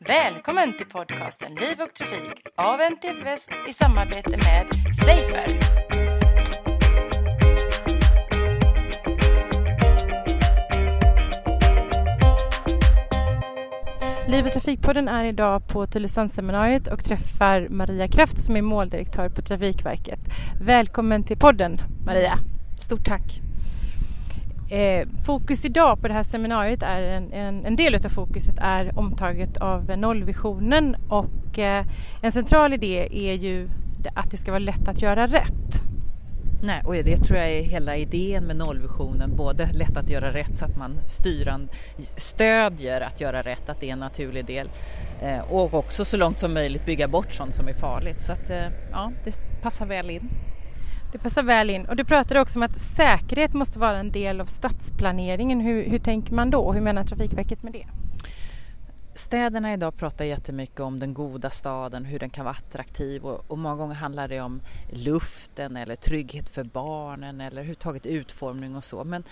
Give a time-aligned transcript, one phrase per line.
[0.00, 5.46] Välkommen till podcasten Liv och Trafik av NTF Väst i samarbete med Safer.
[14.28, 19.42] Liv och Trafikpodden är idag på Tylösandsseminariet och träffar Maria Kraft som är måldirektör på
[19.42, 20.20] Trafikverket.
[20.60, 22.38] Välkommen till podden Maria.
[22.78, 23.49] Stort tack.
[24.70, 28.98] Eh, fokus idag på det här seminariet är en, en, en del av fokuset är
[28.98, 31.86] omtaget av nollvisionen och eh,
[32.22, 33.68] en central idé är ju
[34.14, 35.82] att det ska vara lätt att göra rätt.
[36.62, 40.58] Nej, och det tror jag är hela idén med nollvisionen, både lätt att göra rätt
[40.58, 41.68] så att man styran,
[42.16, 44.70] stödjer att göra rätt, att det är en naturlig del
[45.22, 48.20] eh, och också så långt som möjligt bygga bort sånt som är farligt.
[48.20, 50.30] Så att eh, ja, det passar väl in.
[51.12, 51.86] Det passar väl in.
[51.86, 55.60] Och du pratade också om att säkerhet måste vara en del av stadsplaneringen.
[55.60, 56.72] Hur, hur tänker man då?
[56.72, 57.86] Hur menar Trafikverket med det?
[59.14, 63.58] Städerna idag pratar jättemycket om den goda staden, hur den kan vara attraktiv och, och
[63.58, 69.04] många gånger handlar det om luften eller trygghet för barnen eller överhuvudtaget utformning och så.
[69.04, 69.24] Men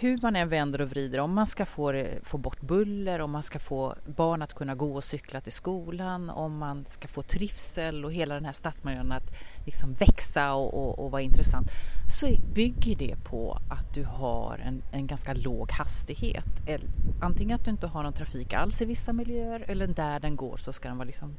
[0.00, 3.42] hur man än vänder och vrider, om man ska få, få bort buller, om man
[3.42, 8.04] ska få barn att kunna gå och cykla till skolan, om man ska få trivsel
[8.04, 9.34] och hela den här stadsmiljön att
[9.66, 11.66] liksom växa och, och, och vara intressant,
[12.20, 16.44] så bygger det på att du har en, en ganska låg hastighet.
[17.20, 20.56] Antingen att du inte har någon trafik alls i vissa miljöer eller där den går
[20.56, 21.34] så ska den vara liksom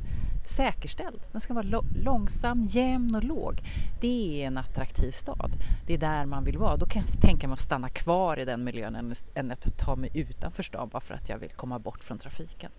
[0.46, 1.22] säkerställd.
[1.32, 3.62] Den ska vara långsam, jämn och låg.
[4.02, 5.52] Det är en attraktiv stad.
[5.88, 6.78] Det är där man vill vara.
[6.78, 10.10] Då kan jag tänka mig att stanna kvar i den miljön än att ta mig
[10.14, 12.72] utanför stan bara för att jag vill komma bort från trafiken.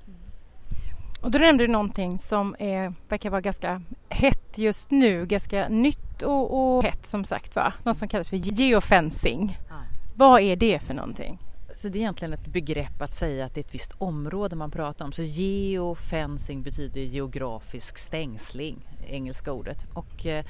[1.21, 6.23] Och då nämnde du någonting som är, verkar vara ganska hett just nu, ganska nytt
[6.23, 7.73] och, och hett som sagt va?
[7.83, 9.59] Något som kallas för geofencing.
[9.69, 9.75] Ja.
[10.15, 11.39] Vad är det för någonting?
[11.75, 14.71] Så det är egentligen ett begrepp att säga att det är ett visst område man
[14.71, 15.13] pratar om.
[15.13, 19.87] Så geofencing betyder geografisk stängsling, engelska ordet.
[19.95, 20.45] Och eh,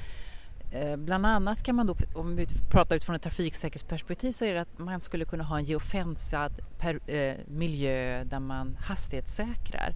[0.75, 4.61] Eh, bland annat kan man då, om vi pratar utifrån ett trafiksäkerhetsperspektiv, så är det
[4.61, 9.95] att man skulle kunna ha en geofensad per, eh, miljö där man hastighetssäkrar.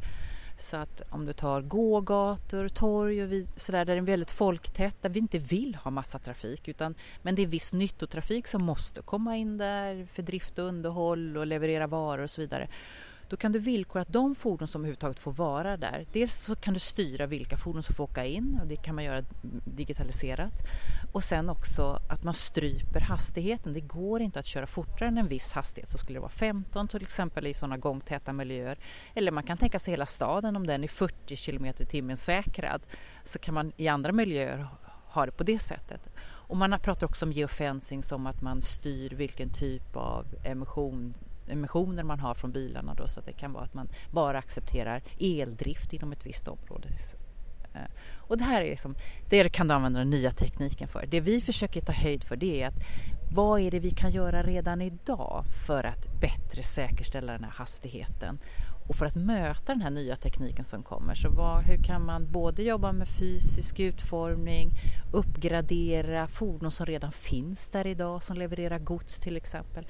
[0.57, 5.09] Så att om du tar gågator, torg och sådär där det är väldigt folktätt, där
[5.09, 9.37] vi inte vill ha massa trafik utan men det är viss nyttotrafik som måste komma
[9.37, 12.67] in där för drift och underhåll och leverera varor och så vidare.
[13.29, 16.73] Då kan du villkora att de fordon som överhuvudtaget får vara där, dels så kan
[16.73, 19.23] du styra vilka fordon som får åka in och det kan man göra
[19.65, 20.53] digitaliserat.
[21.11, 23.73] Och sen också att man stryper hastigheten.
[23.73, 25.89] Det går inte att köra fortare än en viss hastighet.
[25.89, 28.77] Så skulle det vara 15 till exempel i sådana gångtäta miljöer.
[29.15, 32.81] Eller man kan tänka sig hela staden om den är 40 km i timmen säkrad.
[33.23, 34.67] Så kan man i andra miljöer
[35.09, 36.09] ha det på det sättet.
[36.21, 41.13] Och man pratar också om geofencing som att man styr vilken typ av emission
[41.51, 45.03] emissioner man har från bilarna då, så att det kan vara att man bara accepterar
[45.19, 46.89] eldrift inom ett visst område.
[47.73, 47.81] Eh,
[48.17, 48.95] och det här är liksom,
[49.29, 51.05] det kan du använda den nya tekniken för.
[51.05, 52.83] Det vi försöker ta höjd för det är att
[53.31, 58.39] vad är det vi kan göra redan idag för att bättre säkerställa den här hastigheten
[58.87, 61.15] och för att möta den här nya tekniken som kommer.
[61.15, 64.71] Så vad, hur kan man både jobba med fysisk utformning,
[65.11, 69.87] uppgradera fordon som redan finns där idag som levererar gods till exempel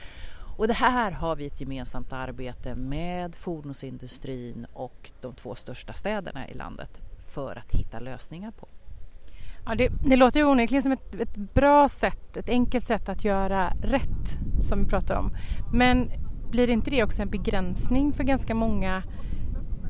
[0.59, 6.47] och det här har vi ett gemensamt arbete med fordonsindustrin och de två största städerna
[6.47, 7.01] i landet
[7.33, 8.67] för att hitta lösningar på.
[9.65, 13.23] Ja, det, det låter ju onekligen som ett, ett, bra sätt, ett enkelt sätt att
[13.23, 15.31] göra rätt som vi pratar om.
[15.73, 16.11] Men
[16.51, 19.03] blir inte det också en begränsning för ganska många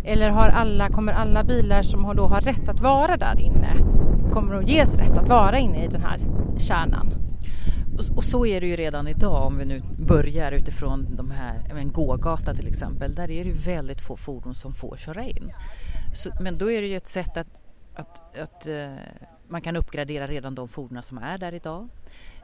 [0.03, 4.00] eller har alla, kommer alla bilar som då har rätt att vara där inne
[4.31, 6.19] kommer att ges rätt att vara inne i den här
[6.58, 7.19] kärnan?
[8.15, 11.91] Och, så är det ju redan idag om vi nu börjar utifrån de här, en
[11.91, 13.15] gågata till exempel.
[13.15, 15.53] Där är det väldigt få fordon som får köra in.
[16.13, 17.47] Så, men då är det ju ett sätt att,
[17.93, 18.93] att, att eh,
[19.47, 21.89] man kan uppgradera redan de fordon som är där idag.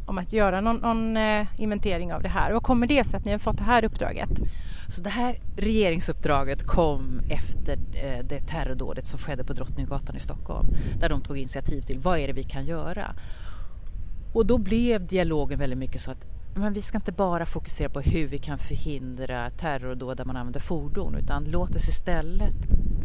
[0.05, 2.51] om att göra någon, någon eh, inventering av det här.
[2.51, 4.29] Vad kommer det sig att ni har fått det här uppdraget?
[4.87, 10.67] Så det här regeringsuppdraget kom efter eh, det terrordådet som skedde på Drottninggatan i Stockholm.
[10.99, 13.15] Där de tog initiativ till vad är det vi kan göra?
[14.33, 18.01] Och då blev dialogen väldigt mycket så att men vi ska inte bara fokusera på
[18.01, 22.55] hur vi kan förhindra terrordåd där man använder fordon utan låt oss istället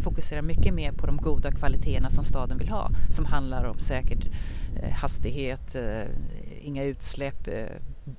[0.04, 4.18] fokusera mycket mer på de goda kvaliteterna som staden vill ha som handlar om säker
[4.82, 6.04] eh, hastighet, eh,
[6.60, 7.66] inga utsläpp, eh,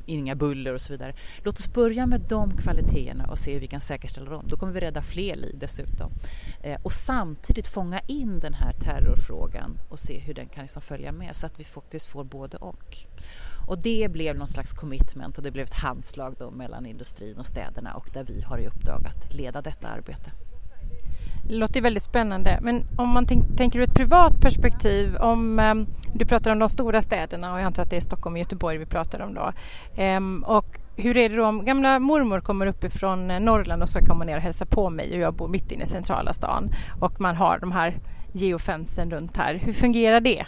[0.06, 1.16] inga buller och så vidare.
[1.44, 4.46] Låt oss börja med de kvaliteterna och se hur vi kan säkerställa dem.
[4.48, 6.12] Då kommer vi rädda fler liv dessutom.
[6.84, 11.36] Och samtidigt fånga in den här terrorfrågan och se hur den kan liksom följa med
[11.36, 12.98] så att vi faktiskt får både och.
[13.68, 17.46] Och det blev någon slags commitment och det blev ett handslag då mellan industrin och
[17.46, 20.32] städerna och där vi har i uppdrag att leda detta arbete.
[21.48, 22.60] Det låter väldigt spännande.
[22.62, 26.70] Men om man tänk, tänker ur ett privat perspektiv, om um, du pratar om de
[26.70, 29.54] stora städerna och jag antar att det är Stockholm och Göteborg vi pratar om då.
[30.04, 34.06] Um, och hur är det då om gamla mormor kommer uppifrån eh, Norrland och ska
[34.06, 36.70] komma ner och hälsa på mig och jag bor mitt inne i centrala stan
[37.00, 37.98] och man har de här
[38.32, 39.56] geofensen runt här.
[39.56, 40.46] Hur fungerar det?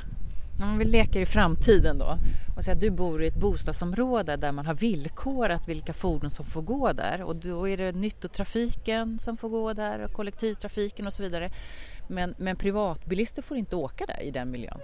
[0.61, 2.17] Om vi leker i framtiden då
[2.57, 6.45] och säger att du bor i ett bostadsområde där man har villkorat vilka fordon som
[6.45, 11.13] får gå där och då är det nyttotrafiken som får gå där och kollektivtrafiken och
[11.13, 11.51] så vidare.
[12.07, 14.79] Men, men privatbilister får inte åka där i den miljön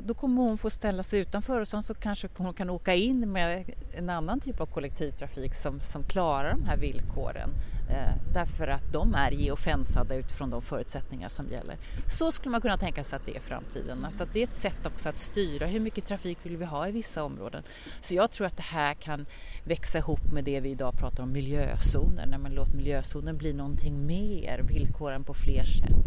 [0.00, 3.32] då kommer hon få ställa sig utanför och sen så kanske hon kan åka in
[3.32, 3.64] med
[3.94, 7.50] en annan typ av kollektivtrafik som, som klarar de här villkoren
[7.90, 11.76] eh, därför att de är geofensade utifrån de förutsättningar som gäller.
[12.10, 14.04] Så skulle man kunna tänka sig att det är framtiden.
[14.04, 16.92] Alltså det är ett sätt också att styra hur mycket trafik vill vi ha i
[16.92, 17.62] vissa områden.
[18.00, 19.26] Så jag tror att det här kan
[19.64, 24.06] växa ihop med det vi idag pratar om miljözoner, när man låter miljözonen bli någonting
[24.06, 26.04] mer, villkoren på fler sätt.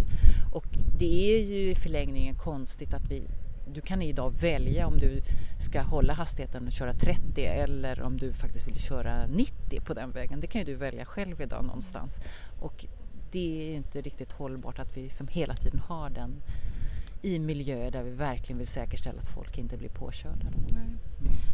[0.53, 0.65] Och
[0.99, 3.27] det är ju i förlängningen konstigt att vi
[3.73, 5.21] du kan idag välja om du
[5.59, 10.11] ska hålla hastigheten och köra 30 eller om du faktiskt vill köra 90 på den
[10.11, 10.39] vägen.
[10.39, 12.19] Det kan ju du välja själv idag någonstans.
[12.59, 12.85] Och
[13.31, 16.41] det är inte riktigt hållbart att vi som hela tiden har den
[17.21, 20.47] i miljöer där vi verkligen vill säkerställa att folk inte blir påkörda.
[20.71, 20.87] Nej.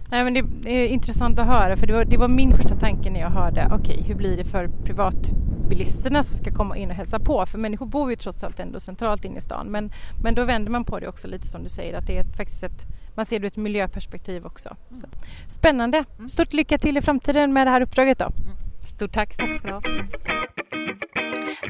[0.09, 3.09] Nej, men det är intressant att höra för det var, det var min första tanke
[3.09, 5.31] när jag hörde okej okay, hur blir det för privat
[5.63, 8.79] privatbilisterna som ska komma in och hälsa på för människor bor ju trots allt ändå
[8.79, 9.91] centralt inne i stan men,
[10.23, 12.63] men då vänder man på det också lite som du säger att det är faktiskt
[12.63, 14.75] ett man ser det ur ett miljöperspektiv också.
[14.91, 15.09] Mm.
[15.47, 16.03] Spännande!
[16.29, 18.25] Stort lycka till i framtiden med det här uppdraget då.
[18.25, 18.57] Mm.
[18.85, 19.37] Stort tack!
[19.37, 19.81] Tack ska du ha.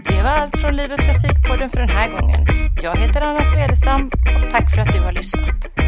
[0.08, 2.46] Det var allt från Liv och Trafikpodden för den här gången.
[2.84, 4.12] Jag heter Anna Svedestam
[4.46, 5.83] och tack för att du har lyssnat.